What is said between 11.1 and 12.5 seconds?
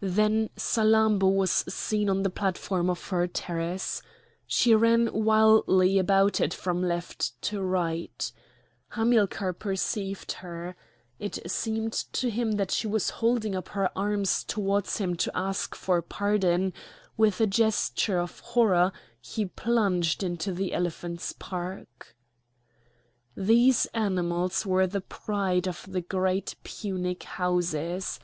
It seemed to